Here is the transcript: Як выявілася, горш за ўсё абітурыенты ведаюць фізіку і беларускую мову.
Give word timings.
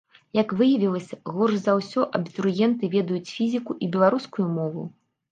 Як 0.37 0.53
выявілася, 0.59 1.17
горш 1.33 1.57
за 1.65 1.75
ўсё 1.79 2.05
абітурыенты 2.19 2.89
ведаюць 2.95 3.33
фізіку 3.35 3.71
і 3.83 3.91
беларускую 3.97 4.47
мову. 4.57 4.83